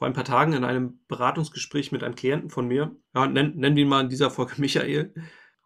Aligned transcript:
vor 0.00 0.06
ein 0.06 0.14
paar 0.14 0.24
Tagen 0.24 0.54
in 0.54 0.64
einem 0.64 0.98
Beratungsgespräch 1.08 1.92
mit 1.92 2.02
einem 2.02 2.14
Klienten 2.14 2.48
von 2.48 2.66
mir, 2.66 2.96
ja, 3.14 3.26
nennen, 3.26 3.58
nennen 3.58 3.76
wir 3.76 3.82
ihn 3.82 3.88
mal 3.90 4.00
in 4.00 4.08
dieser 4.08 4.30
Folge 4.30 4.54
Michael, 4.56 5.12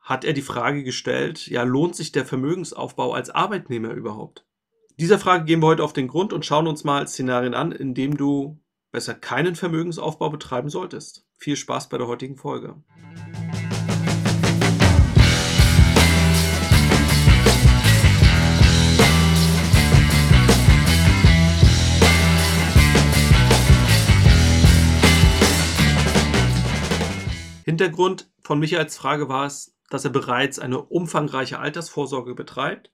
hat 0.01 0.25
er 0.25 0.33
die 0.33 0.43
Frage 0.43 0.83
gestellt, 0.83 1.47
ja, 1.47 1.63
lohnt 1.63 1.95
sich 1.95 2.11
der 2.11 2.27
Vermögensaufbau 2.27 3.13
als 3.13 3.31
Arbeitnehmer 3.31 3.93
überhaupt? 3.93 4.45
Dieser 4.99 5.21
Frage 5.21 5.45
gehen 5.45 5.63
wir 5.63 5.69
heute 5.69 5.85
auf 5.85 5.93
den 5.93 6.09
Grund 6.09 6.33
und 6.33 6.45
schauen 6.45 6.67
uns 6.67 6.83
mal 6.83 7.07
Szenarien 7.07 7.55
an, 7.55 7.71
in 7.71 7.95
denen 7.95 8.17
du 8.17 8.61
besser 8.91 9.15
keinen 9.15 9.55
Vermögensaufbau 9.55 10.31
betreiben 10.31 10.69
solltest. 10.69 11.25
Viel 11.37 11.55
Spaß 11.55 11.89
bei 11.89 11.99
der 11.99 12.09
heutigen 12.09 12.37
Folge. 12.37 12.83
Hintergrund 27.75 28.31
von 28.41 28.61
Michaels 28.61 28.97
Frage 28.97 29.29
war 29.29 29.47
es, 29.47 29.77
dass 29.91 30.05
er 30.05 30.13
bereits 30.13 30.61
eine 30.61 30.81
umfangreiche 30.81 31.59
Altersvorsorge 31.59 32.37
betreibt, 32.37 32.93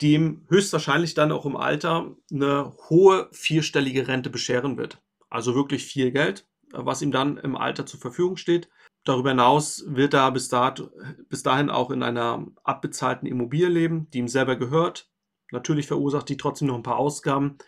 die 0.00 0.12
ihm 0.12 0.46
höchstwahrscheinlich 0.48 1.14
dann 1.14 1.32
auch 1.32 1.44
im 1.44 1.56
Alter 1.56 2.14
eine 2.32 2.72
hohe 2.88 3.28
vierstellige 3.32 4.06
Rente 4.06 4.30
bescheren 4.30 4.76
wird. 4.76 5.02
Also 5.28 5.56
wirklich 5.56 5.84
viel 5.84 6.12
Geld, 6.12 6.46
was 6.70 7.02
ihm 7.02 7.10
dann 7.10 7.36
im 7.38 7.56
Alter 7.56 7.84
zur 7.84 7.98
Verfügung 7.98 8.36
steht. 8.36 8.68
Darüber 9.02 9.30
hinaus 9.30 9.82
wird 9.88 10.14
er 10.14 10.30
bis, 10.30 10.48
dahin 10.48 11.68
auch 11.68 11.90
in 11.90 12.04
einer 12.04 12.46
abbezahlten 12.62 13.26
Immobilie 13.26 13.68
leben, 13.68 14.08
die 14.10 14.18
ihm 14.18 14.28
selber 14.28 14.54
gehört. 14.54 15.10
Natürlich 15.50 15.88
verursacht 15.88 16.28
die 16.28 16.36
trotzdem 16.36 16.68
noch 16.68 16.76
ein 16.76 16.84
paar 16.84 16.98
Ausgaben, 16.98 17.58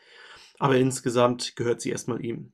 aber 0.61 0.77
insgesamt 0.77 1.57
gehört 1.57 1.81
sie 1.81 1.91
erstmal 1.91 2.25
ihm. 2.25 2.53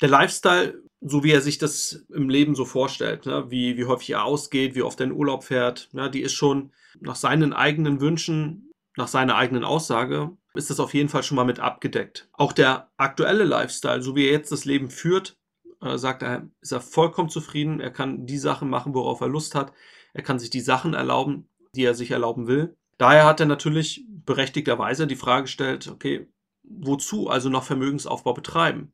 Der 0.00 0.08
Lifestyle 0.08 0.84
so 1.06 1.22
wie 1.22 1.32
er 1.32 1.42
sich 1.42 1.58
das 1.58 2.06
im 2.08 2.30
Leben 2.30 2.54
so 2.54 2.64
vorstellt, 2.64 3.26
ne? 3.26 3.50
wie, 3.50 3.76
wie 3.76 3.84
häufig 3.84 4.10
er 4.10 4.24
ausgeht, 4.24 4.74
wie 4.74 4.82
oft 4.82 4.98
er 5.00 5.06
in 5.06 5.12
Urlaub 5.12 5.44
fährt, 5.44 5.90
ne? 5.92 6.10
die 6.10 6.22
ist 6.22 6.32
schon 6.32 6.72
nach 7.00 7.16
seinen 7.16 7.52
eigenen 7.52 8.00
Wünschen, 8.00 8.72
nach 8.96 9.08
seiner 9.08 9.36
eigenen 9.36 9.64
Aussage, 9.64 10.34
ist 10.54 10.70
das 10.70 10.80
auf 10.80 10.94
jeden 10.94 11.10
Fall 11.10 11.22
schon 11.22 11.36
mal 11.36 11.44
mit 11.44 11.60
abgedeckt. 11.60 12.28
Auch 12.32 12.52
der 12.52 12.90
aktuelle 12.96 13.44
Lifestyle, 13.44 14.02
so 14.02 14.16
wie 14.16 14.24
er 14.24 14.32
jetzt 14.32 14.50
das 14.50 14.64
Leben 14.64 14.88
führt, 14.88 15.36
äh, 15.82 15.98
sagt 15.98 16.22
er, 16.22 16.48
ist 16.62 16.72
er 16.72 16.80
vollkommen 16.80 17.28
zufrieden. 17.28 17.80
Er 17.80 17.90
kann 17.90 18.24
die 18.24 18.38
Sachen 18.38 18.70
machen, 18.70 18.94
worauf 18.94 19.20
er 19.20 19.28
Lust 19.28 19.54
hat. 19.54 19.72
Er 20.14 20.22
kann 20.22 20.38
sich 20.38 20.50
die 20.50 20.60
Sachen 20.60 20.94
erlauben, 20.94 21.48
die 21.74 21.84
er 21.84 21.94
sich 21.94 22.12
erlauben 22.12 22.46
will. 22.46 22.76
Daher 22.96 23.26
hat 23.26 23.40
er 23.40 23.46
natürlich 23.46 24.06
berechtigterweise 24.08 25.06
die 25.06 25.16
Frage 25.16 25.42
gestellt, 25.42 25.88
okay, 25.88 26.28
wozu 26.62 27.28
also 27.28 27.50
noch 27.50 27.64
Vermögensaufbau 27.64 28.32
betreiben? 28.32 28.92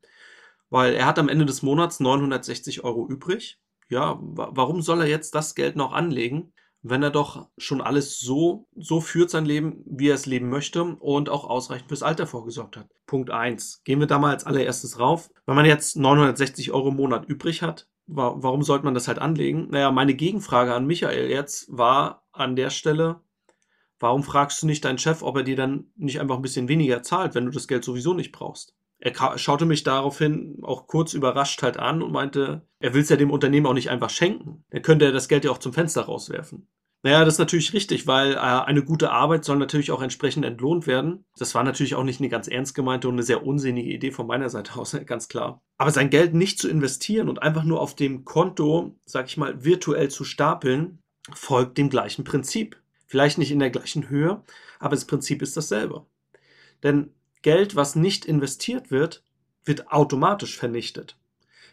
Weil 0.71 0.95
er 0.95 1.05
hat 1.05 1.19
am 1.19 1.29
Ende 1.29 1.45
des 1.45 1.61
Monats 1.61 1.99
960 1.99 2.83
Euro 2.83 3.07
übrig. 3.07 3.59
Ja, 3.89 4.17
warum 4.21 4.81
soll 4.81 5.01
er 5.01 5.07
jetzt 5.07 5.35
das 5.35 5.53
Geld 5.53 5.75
noch 5.75 5.91
anlegen, 5.91 6.53
wenn 6.81 7.03
er 7.03 7.11
doch 7.11 7.49
schon 7.57 7.81
alles 7.81 8.19
so, 8.19 8.67
so 8.75 9.01
führt 9.01 9.29
sein 9.29 9.45
Leben, 9.45 9.83
wie 9.85 10.07
er 10.07 10.15
es 10.15 10.25
leben 10.25 10.49
möchte 10.49 10.83
und 10.83 11.29
auch 11.29 11.43
ausreichend 11.43 11.89
fürs 11.89 12.03
Alter 12.03 12.25
vorgesorgt 12.25 12.77
hat? 12.77 12.87
Punkt 13.05 13.29
1. 13.29 13.81
Gehen 13.83 13.99
wir 13.99 14.07
da 14.07 14.17
mal 14.17 14.31
als 14.31 14.45
allererstes 14.45 14.97
rauf. 14.97 15.29
Wenn 15.45 15.55
man 15.55 15.65
jetzt 15.65 15.97
960 15.97 16.71
Euro 16.71 16.87
im 16.87 16.95
Monat 16.95 17.25
übrig 17.25 17.61
hat, 17.61 17.89
warum 18.07 18.63
sollte 18.63 18.85
man 18.85 18.93
das 18.93 19.09
halt 19.09 19.19
anlegen? 19.19 19.67
Naja, 19.69 19.91
meine 19.91 20.15
Gegenfrage 20.15 20.73
an 20.73 20.87
Michael 20.87 21.29
jetzt 21.29 21.67
war 21.69 22.25
an 22.31 22.55
der 22.55 22.69
Stelle, 22.69 23.19
warum 23.99 24.23
fragst 24.23 24.63
du 24.63 24.67
nicht 24.67 24.85
deinen 24.85 24.97
Chef, 24.97 25.21
ob 25.21 25.35
er 25.35 25.43
dir 25.43 25.57
dann 25.57 25.91
nicht 25.97 26.21
einfach 26.21 26.37
ein 26.37 26.41
bisschen 26.41 26.69
weniger 26.69 27.03
zahlt, 27.03 27.35
wenn 27.35 27.45
du 27.45 27.51
das 27.51 27.67
Geld 27.67 27.83
sowieso 27.83 28.13
nicht 28.13 28.31
brauchst? 28.31 28.73
Er 29.01 29.37
schaute 29.37 29.65
mich 29.65 29.83
daraufhin 29.83 30.59
auch 30.61 30.85
kurz 30.85 31.13
überrascht 31.13 31.63
halt 31.63 31.77
an 31.77 32.03
und 32.03 32.11
meinte, 32.11 32.61
er 32.79 32.93
will 32.93 33.01
es 33.01 33.09
ja 33.09 33.15
dem 33.15 33.31
Unternehmen 33.31 33.65
auch 33.65 33.73
nicht 33.73 33.89
einfach 33.89 34.11
schenken. 34.11 34.63
Er 34.69 34.81
könnte 34.81 35.05
ja 35.05 35.11
das 35.11 35.27
Geld 35.27 35.43
ja 35.43 35.51
auch 35.51 35.57
zum 35.57 35.73
Fenster 35.73 36.03
rauswerfen. 36.03 36.67
Naja, 37.03 37.25
das 37.25 37.35
ist 37.35 37.39
natürlich 37.39 37.73
richtig, 37.73 38.05
weil 38.05 38.33
äh, 38.33 38.37
eine 38.37 38.83
gute 38.83 39.09
Arbeit 39.09 39.43
soll 39.43 39.57
natürlich 39.57 39.89
auch 39.89 40.03
entsprechend 40.03 40.45
entlohnt 40.45 40.85
werden. 40.85 41.25
Das 41.35 41.55
war 41.55 41.63
natürlich 41.63 41.95
auch 41.95 42.03
nicht 42.03 42.19
eine 42.19 42.29
ganz 42.29 42.47
ernst 42.47 42.75
gemeinte 42.75 43.07
und 43.07 43.15
eine 43.15 43.23
sehr 43.23 43.43
unsinnige 43.43 43.89
Idee 43.89 44.11
von 44.11 44.27
meiner 44.27 44.51
Seite 44.51 44.75
aus, 44.75 44.95
ganz 45.07 45.27
klar. 45.27 45.63
Aber 45.79 45.89
sein 45.89 46.11
Geld 46.11 46.35
nicht 46.35 46.59
zu 46.59 46.69
investieren 46.69 47.27
und 47.27 47.41
einfach 47.41 47.63
nur 47.63 47.81
auf 47.81 47.95
dem 47.95 48.23
Konto, 48.23 48.95
sag 49.05 49.25
ich 49.25 49.37
mal, 49.37 49.63
virtuell 49.63 50.09
zu 50.09 50.23
stapeln, 50.23 50.99
folgt 51.33 51.79
dem 51.79 51.89
gleichen 51.89 52.23
Prinzip. 52.23 52.77
Vielleicht 53.07 53.39
nicht 53.39 53.51
in 53.51 53.59
der 53.59 53.71
gleichen 53.71 54.09
Höhe, 54.09 54.43
aber 54.79 54.95
das 54.95 55.05
Prinzip 55.05 55.41
ist 55.41 55.57
dasselbe. 55.57 56.05
Denn 56.83 57.15
Geld, 57.41 57.75
was 57.75 57.95
nicht 57.95 58.25
investiert 58.25 58.91
wird, 58.91 59.23
wird 59.65 59.91
automatisch 59.91 60.57
vernichtet. 60.57 61.17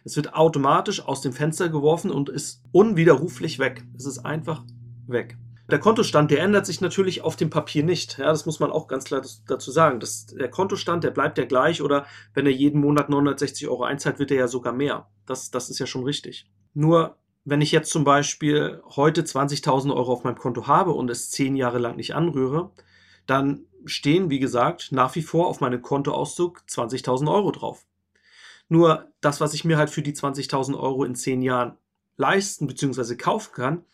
Es 0.05 0.17
wird 0.17 0.35
automatisch 0.35 1.05
aus 1.05 1.21
dem 1.21 1.33
Fenster 1.33 1.69
geworfen 1.69 2.11
und 2.11 2.29
ist 2.29 2.63
unwiderruflich 2.73 3.59
weg. 3.59 3.85
Es 3.97 4.07
ist 4.07 4.21
einfach 4.21 4.65
weg. 5.07 5.37
Der 5.71 5.79
Kontostand, 5.79 6.31
der 6.31 6.41
ändert 6.41 6.65
sich 6.65 6.81
natürlich 6.81 7.21
auf 7.21 7.37
dem 7.37 7.51
Papier 7.51 7.83
nicht. 7.83 8.17
Ja, 8.19 8.27
das 8.27 8.47
muss 8.47 8.59
man 8.59 8.71
auch 8.71 8.89
ganz 8.89 9.05
klar 9.05 9.23
dazu 9.47 9.71
sagen. 9.71 10.01
Das, 10.01 10.27
der 10.27 10.51
Kontostand, 10.51 11.05
der 11.05 11.11
bleibt 11.11 11.37
ja 11.37 11.45
gleich 11.45 11.83
oder 11.83 12.07
wenn 12.33 12.47
er 12.47 12.53
jeden 12.53 12.81
Monat 12.81 13.11
960 13.11 13.69
Euro 13.69 13.85
einzahlt, 13.85 14.19
wird 14.19 14.31
er 14.31 14.39
ja 14.39 14.49
sogar 14.49 14.73
mehr. 14.73 15.09
Das, 15.27 15.51
das 15.51 15.69
ist 15.69 15.79
ja 15.79 15.85
schon 15.85 16.05
richtig. 16.05 16.47
Nur, 16.73 17.17
wenn 17.45 17.61
ich 17.61 17.71
jetzt 17.71 17.91
zum 17.91 18.05
Beispiel 18.05 18.81
heute 18.97 19.23
20.000 19.23 19.95
Euro 19.95 20.13
auf 20.13 20.25
meinem 20.25 20.39
Konto 20.39 20.67
habe 20.67 20.93
und 20.93 21.11
es 21.11 21.31
zehn 21.31 21.55
Jahre 21.55 21.79
lang 21.79 21.97
nicht 21.97 22.15
anrühre, 22.15 22.71
dann 23.29 23.67
stehen, 23.85 24.31
wie 24.31 24.41
gesagt, 24.41 24.91
nach 24.91 25.15
wie 25.15 25.23
vor 25.23 25.47
auf 25.47 25.61
meinem 25.61 25.83
Kontoauszug 25.83 26.63
20.000 26.69 27.33
Euro 27.33 27.53
drauf. 27.53 27.85
Nur 28.69 29.13
das, 29.21 29.41
was 29.41 29.55
ich 29.55 29.65
mir 29.65 29.77
halt 29.79 29.91
für 29.91 30.03
die 30.03 30.15
20.000 30.15 30.79
Euro 30.79 31.05
in 31.05 31.15
zehn 31.15 31.43
Jahren 31.43 31.79
leisten 32.17 32.67
bzw. 32.67 33.17
kaufen 33.17 33.53
kann, 33.55 33.85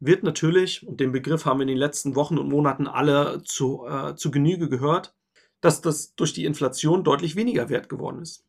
wird 0.00 0.22
natürlich, 0.22 0.86
und 0.86 1.00
den 1.00 1.12
Begriff 1.12 1.44
haben 1.44 1.58
wir 1.58 1.62
in 1.62 1.68
den 1.68 1.76
letzten 1.76 2.14
Wochen 2.14 2.38
und 2.38 2.48
Monaten 2.48 2.86
alle 2.86 3.42
zu, 3.44 3.86
äh, 3.86 4.14
zu 4.16 4.30
Genüge 4.30 4.68
gehört, 4.68 5.14
dass 5.60 5.80
das 5.80 6.14
durch 6.14 6.32
die 6.32 6.44
Inflation 6.44 7.04
deutlich 7.04 7.36
weniger 7.36 7.68
wert 7.68 7.88
geworden 7.88 8.22
ist. 8.22 8.44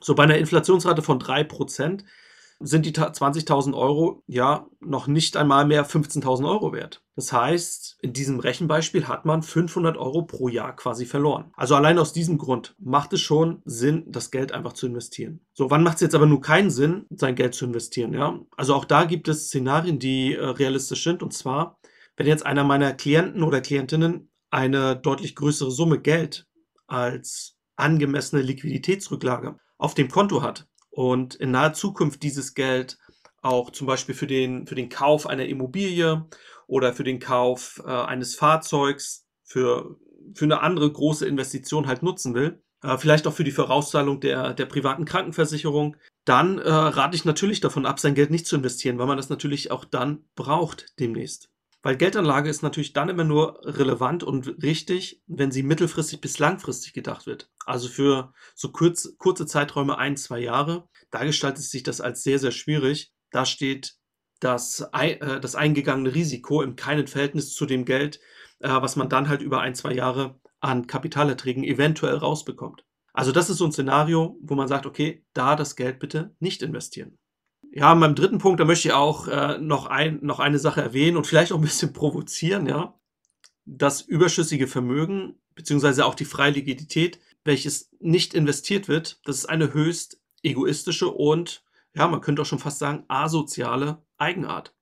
So 0.00 0.14
bei 0.14 0.24
einer 0.24 0.38
Inflationsrate 0.38 1.02
von 1.02 1.18
3% 1.18 2.04
sind 2.64 2.86
die 2.86 2.92
20.000 2.92 3.74
Euro 3.74 4.22
ja 4.26 4.66
noch 4.80 5.06
nicht 5.06 5.36
einmal 5.36 5.66
mehr 5.66 5.86
15.000 5.86 6.48
Euro 6.48 6.72
wert. 6.72 7.02
Das 7.14 7.32
heißt, 7.32 7.98
in 8.00 8.12
diesem 8.12 8.40
Rechenbeispiel 8.40 9.08
hat 9.08 9.24
man 9.24 9.42
500 9.42 9.96
Euro 9.96 10.22
pro 10.22 10.48
Jahr 10.48 10.74
quasi 10.74 11.04
verloren. 11.04 11.50
Also 11.54 11.74
allein 11.74 11.98
aus 11.98 12.12
diesem 12.12 12.38
Grund 12.38 12.74
macht 12.78 13.12
es 13.12 13.20
schon 13.20 13.62
Sinn, 13.64 14.04
das 14.06 14.30
Geld 14.30 14.52
einfach 14.52 14.72
zu 14.72 14.86
investieren. 14.86 15.40
So, 15.52 15.70
wann 15.70 15.82
macht 15.82 15.96
es 15.96 16.00
jetzt 16.02 16.14
aber 16.14 16.26
nur 16.26 16.40
keinen 16.40 16.70
Sinn, 16.70 17.06
sein 17.10 17.34
Geld 17.34 17.54
zu 17.54 17.66
investieren? 17.66 18.14
Ja, 18.14 18.40
also 18.56 18.74
auch 18.74 18.84
da 18.84 19.04
gibt 19.04 19.28
es 19.28 19.46
Szenarien, 19.46 19.98
die 19.98 20.34
äh, 20.34 20.44
realistisch 20.44 21.04
sind. 21.04 21.22
Und 21.22 21.32
zwar, 21.34 21.78
wenn 22.16 22.26
jetzt 22.26 22.46
einer 22.46 22.64
meiner 22.64 22.92
Klienten 22.92 23.42
oder 23.42 23.60
Klientinnen 23.60 24.30
eine 24.50 24.96
deutlich 24.96 25.34
größere 25.34 25.70
Summe 25.70 26.00
Geld 26.00 26.46
als 26.86 27.56
angemessene 27.76 28.42
Liquiditätsrücklage 28.42 29.56
auf 29.78 29.94
dem 29.94 30.08
Konto 30.08 30.42
hat, 30.42 30.68
und 30.92 31.34
in 31.34 31.50
naher 31.50 31.72
Zukunft 31.72 32.22
dieses 32.22 32.54
Geld 32.54 32.98
auch 33.40 33.70
zum 33.70 33.86
Beispiel 33.86 34.14
für 34.14 34.26
den, 34.26 34.66
für 34.66 34.76
den 34.76 34.88
Kauf 34.88 35.26
einer 35.26 35.46
Immobilie 35.46 36.26
oder 36.66 36.92
für 36.92 37.02
den 37.02 37.18
Kauf 37.18 37.82
äh, 37.84 37.90
eines 37.90 38.36
Fahrzeugs, 38.36 39.26
für, 39.42 39.96
für 40.34 40.44
eine 40.44 40.60
andere 40.60 40.92
große 40.92 41.26
Investition 41.26 41.86
halt 41.86 42.02
nutzen 42.02 42.34
will, 42.34 42.62
äh, 42.82 42.96
vielleicht 42.98 43.26
auch 43.26 43.32
für 43.32 43.44
die 43.44 43.50
Vorauszahlung 43.50 44.20
der, 44.20 44.54
der 44.54 44.66
privaten 44.66 45.04
Krankenversicherung, 45.04 45.96
dann 46.24 46.58
äh, 46.58 46.70
rate 46.70 47.16
ich 47.16 47.24
natürlich 47.24 47.60
davon 47.60 47.86
ab, 47.86 47.98
sein 47.98 48.14
Geld 48.14 48.30
nicht 48.30 48.46
zu 48.46 48.56
investieren, 48.56 48.98
weil 48.98 49.06
man 49.06 49.16
das 49.16 49.28
natürlich 49.28 49.70
auch 49.70 49.84
dann 49.84 50.24
braucht 50.36 50.98
demnächst. 51.00 51.51
Weil 51.82 51.96
Geldanlage 51.96 52.48
ist 52.48 52.62
natürlich 52.62 52.92
dann 52.92 53.08
immer 53.08 53.24
nur 53.24 53.60
relevant 53.64 54.22
und 54.22 54.62
richtig, 54.62 55.22
wenn 55.26 55.50
sie 55.50 55.64
mittelfristig 55.64 56.20
bis 56.20 56.38
langfristig 56.38 56.92
gedacht 56.92 57.26
wird. 57.26 57.50
Also 57.66 57.88
für 57.88 58.32
so 58.54 58.70
kurz, 58.70 59.16
kurze 59.18 59.46
Zeiträume, 59.46 59.98
ein, 59.98 60.16
zwei 60.16 60.38
Jahre, 60.38 60.88
da 61.10 61.24
gestaltet 61.24 61.64
sich 61.64 61.82
das 61.82 62.00
als 62.00 62.22
sehr, 62.22 62.38
sehr 62.38 62.52
schwierig. 62.52 63.12
Da 63.30 63.44
steht 63.44 63.96
das, 64.38 64.86
äh, 64.92 65.40
das 65.40 65.56
eingegangene 65.56 66.14
Risiko 66.14 66.62
im 66.62 66.76
keinen 66.76 67.08
Verhältnis 67.08 67.52
zu 67.52 67.66
dem 67.66 67.84
Geld, 67.84 68.20
äh, 68.60 68.68
was 68.68 68.94
man 68.94 69.08
dann 69.08 69.28
halt 69.28 69.42
über 69.42 69.60
ein, 69.60 69.74
zwei 69.74 69.92
Jahre 69.92 70.40
an 70.60 70.86
Kapitalerträgen 70.86 71.64
eventuell 71.64 72.16
rausbekommt. 72.16 72.84
Also 73.12 73.32
das 73.32 73.50
ist 73.50 73.58
so 73.58 73.64
ein 73.64 73.72
Szenario, 73.72 74.38
wo 74.40 74.54
man 74.54 74.68
sagt, 74.68 74.86
okay, 74.86 75.24
da 75.34 75.56
das 75.56 75.76
Geld 75.76 75.98
bitte 75.98 76.34
nicht 76.38 76.62
investieren. 76.62 77.18
Ja, 77.74 77.94
beim 77.94 78.14
dritten 78.14 78.36
Punkt, 78.36 78.60
da 78.60 78.66
möchte 78.66 78.88
ich 78.88 78.94
auch 78.94 79.28
äh, 79.28 79.56
noch, 79.58 79.86
ein, 79.86 80.18
noch 80.20 80.40
eine 80.40 80.58
Sache 80.58 80.82
erwähnen 80.82 81.16
und 81.16 81.26
vielleicht 81.26 81.52
auch 81.52 81.56
ein 81.56 81.62
bisschen 81.62 81.92
provozieren, 81.94 82.66
ja. 82.66 82.98
Das 83.64 84.02
überschüssige 84.02 84.66
Vermögen, 84.66 85.40
beziehungsweise 85.54 86.04
auch 86.04 86.14
die 86.14 86.26
freie 86.26 86.50
Liquidität, 86.50 87.18
welches 87.44 87.90
nicht 87.98 88.34
investiert 88.34 88.88
wird, 88.88 89.20
das 89.24 89.38
ist 89.38 89.46
eine 89.46 89.72
höchst 89.72 90.20
egoistische 90.42 91.08
und, 91.08 91.64
ja, 91.94 92.06
man 92.08 92.20
könnte 92.20 92.42
auch 92.42 92.46
schon 92.46 92.58
fast 92.58 92.78
sagen, 92.78 93.04
asoziale 93.08 94.04
Eigenart. 94.18 94.74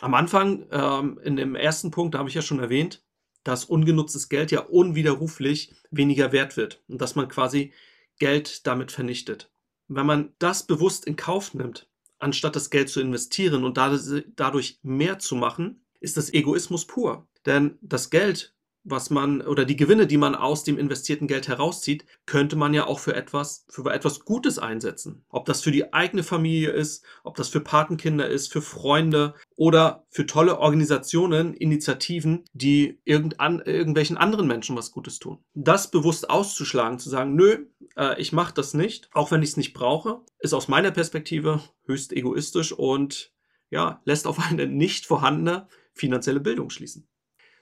Am 0.00 0.14
Anfang, 0.14 0.66
ähm, 0.70 1.18
in 1.24 1.34
dem 1.34 1.56
ersten 1.56 1.90
Punkt, 1.90 2.14
da 2.14 2.20
habe 2.20 2.28
ich 2.28 2.36
ja 2.36 2.42
schon 2.42 2.60
erwähnt, 2.60 3.02
dass 3.42 3.64
ungenutztes 3.64 4.28
Geld 4.28 4.52
ja 4.52 4.60
unwiderruflich 4.60 5.74
weniger 5.90 6.30
wert 6.30 6.56
wird 6.56 6.84
und 6.86 7.00
dass 7.00 7.16
man 7.16 7.28
quasi 7.28 7.72
Geld 8.18 8.66
damit 8.66 8.92
vernichtet. 8.92 9.50
wenn 9.88 10.06
man 10.06 10.34
das 10.38 10.66
bewusst 10.66 11.06
in 11.06 11.16
Kauf 11.16 11.54
nimmt, 11.54 11.87
anstatt 12.18 12.56
das 12.56 12.70
Geld 12.70 12.88
zu 12.88 13.00
investieren 13.00 13.64
und 13.64 13.76
dadurch 13.76 14.78
mehr 14.82 15.18
zu 15.18 15.36
machen, 15.36 15.84
ist 16.00 16.16
das 16.16 16.32
Egoismus 16.32 16.86
pur. 16.86 17.28
Denn 17.46 17.78
das 17.80 18.10
Geld, 18.10 18.54
was 18.90 19.10
man 19.10 19.40
oder 19.40 19.64
die 19.64 19.76
Gewinne, 19.76 20.06
die 20.06 20.16
man 20.16 20.34
aus 20.34 20.64
dem 20.64 20.78
investierten 20.78 21.28
Geld 21.28 21.48
herauszieht, 21.48 22.04
könnte 22.26 22.56
man 22.56 22.74
ja 22.74 22.86
auch 22.86 22.98
für 22.98 23.14
etwas, 23.14 23.64
für 23.68 23.90
etwas 23.92 24.20
Gutes 24.24 24.58
einsetzen. 24.58 25.24
Ob 25.28 25.46
das 25.46 25.62
für 25.62 25.70
die 25.70 25.92
eigene 25.92 26.22
Familie 26.22 26.70
ist, 26.70 27.04
ob 27.24 27.36
das 27.36 27.48
für 27.48 27.60
Patenkinder 27.60 28.28
ist, 28.28 28.52
für 28.52 28.62
Freunde 28.62 29.34
oder 29.56 30.06
für 30.10 30.26
tolle 30.26 30.58
Organisationen, 30.58 31.54
Initiativen, 31.54 32.44
die 32.52 33.00
irgendan, 33.04 33.60
irgendwelchen 33.60 34.16
anderen 34.16 34.46
Menschen 34.46 34.76
was 34.76 34.90
Gutes 34.90 35.18
tun. 35.18 35.38
Das 35.54 35.90
bewusst 35.90 36.30
auszuschlagen, 36.30 36.98
zu 36.98 37.10
sagen, 37.10 37.34
nö, 37.34 37.66
äh, 37.96 38.20
ich 38.20 38.32
mache 38.32 38.54
das 38.54 38.74
nicht, 38.74 39.08
auch 39.12 39.30
wenn 39.30 39.42
ich 39.42 39.50
es 39.50 39.56
nicht 39.56 39.74
brauche, 39.74 40.20
ist 40.38 40.54
aus 40.54 40.68
meiner 40.68 40.90
Perspektive 40.90 41.60
höchst 41.84 42.12
egoistisch 42.12 42.72
und 42.72 43.32
ja, 43.70 44.00
lässt 44.04 44.26
auf 44.26 44.38
eine 44.38 44.66
nicht 44.66 45.06
vorhandene 45.06 45.68
finanzielle 45.92 46.40
Bildung 46.40 46.70
schließen. 46.70 47.08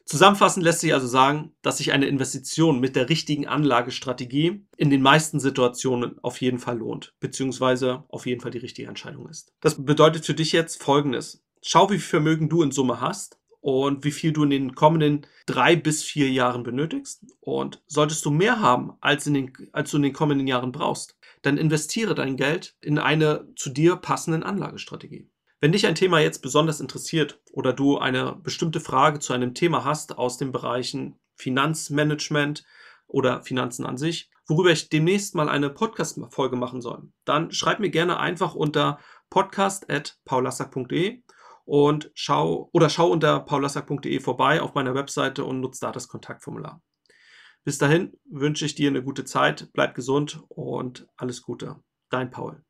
Zusammenfassend 0.07 0.65
lässt 0.65 0.81
sich 0.81 0.95
also 0.95 1.09
sagen, 1.09 1.53
dass 1.63 1.79
sich 1.79 1.93
eine 1.93 2.07
Investition 2.07 2.79
mit 2.79 2.95
der 2.95 3.09
richtigen 3.09 3.49
Anlagestrategie 3.49 4.65
in 4.77 4.91
den 4.91 5.03
meisten 5.03 5.41
Situationen 5.41 6.17
auf 6.23 6.41
jeden 6.41 6.61
Fall 6.61 6.79
lohnt, 6.79 7.15
beziehungsweise 7.19 8.05
auf 8.09 8.25
jeden 8.25 8.41
Fall 8.41 8.53
die 8.53 8.59
richtige 8.59 8.89
Entscheidung 8.89 9.29
ist. 9.29 9.53
Das 9.61 9.85
bedeutet 9.85 10.25
für 10.25 10.35
dich 10.35 10.53
jetzt 10.53 10.81
Folgendes. 10.81 11.45
Schau, 11.61 11.91
wie 11.91 11.99
viel 11.99 12.09
Vermögen 12.09 12.49
du 12.49 12.63
in 12.63 12.71
Summe 12.71 13.01
hast 13.01 13.41
und 13.61 14.05
wie 14.05 14.13
viel 14.13 14.33
du 14.33 14.45
in 14.45 14.51
den 14.51 14.75
kommenden 14.77 15.27
drei 15.45 15.75
bis 15.75 16.05
vier 16.05 16.31
Jahren 16.31 16.63
benötigst. 16.63 17.25
Und 17.41 17.83
solltest 17.89 18.25
du 18.25 18.31
mehr 18.31 18.61
haben, 18.61 18.93
als, 19.01 19.27
in 19.27 19.35
den, 19.35 19.53
als 19.73 19.91
du 19.91 19.97
in 19.97 20.05
den 20.05 20.13
kommenden 20.13 20.47
Jahren 20.47 20.71
brauchst, 20.71 21.19
dann 21.43 21.59
investiere 21.59 22.15
dein 22.15 22.37
Geld 22.37 22.77
in 22.81 23.01
eine 23.01 23.49
zu 23.57 23.71
dir 23.71 23.97
passenden 23.97 24.45
Anlagestrategie. 24.45 25.29
Wenn 25.59 25.73
dich 25.73 25.87
ein 25.87 25.95
Thema 25.95 26.21
jetzt 26.21 26.43
besonders 26.43 26.81
interessiert 26.81 27.41
oder 27.51 27.73
du 27.73 27.97
eine 27.97 28.37
bestimmte 28.37 28.79
Frage 28.79 29.21
zu 29.21 29.33
einem 29.33 29.55
Thema 29.55 29.85
hast 29.85 30.19
aus 30.19 30.37
den 30.37 30.53
Bereichen 30.53 31.19
Finanzmanagement 31.37 32.67
oder 33.07 33.43
Finanzen 33.43 33.87
an 33.87 33.97
sich, 33.97 34.31
worüber 34.47 34.71
ich 34.71 34.91
demnächst 34.91 35.35
mal 35.35 35.49
eine 35.49 35.71
Podcast-Folge 35.71 36.57
machen 36.57 36.83
soll, 36.83 37.09
dann 37.25 37.53
schreib 37.53 37.81
mir 37.81 37.89
gerne 37.89 38.21
einfach 38.21 38.55
unter 38.55 38.99
podcast.paulassack.de 39.31 41.23
und 41.65 42.11
schau 42.15 42.69
oder 42.73 42.91
schau 42.91 43.09
unter 43.11 43.41
paulassack.de 43.41 44.21
vorbei 44.21 44.61
auf 44.61 44.75
meiner 44.75 44.95
Webseite 44.95 45.47
und 45.47 45.61
nutze 45.61 45.81
da 45.81 45.91
das 45.91 46.09
Kontaktformular. 46.09 46.83
Bis 47.65 47.79
dahin 47.79 48.13
wünsche 48.31 48.67
ich 48.67 48.75
dir 48.75 48.91
eine 48.91 49.03
gute 49.03 49.25
Zeit, 49.25 49.71
bleib 49.73 49.95
gesund 49.95 50.43
und 50.49 51.09
alles 51.17 51.41
Gute. 51.41 51.77
Dein 52.11 52.31
Paul. 52.31 52.63